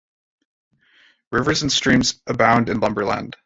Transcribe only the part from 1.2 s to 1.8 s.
Rivers and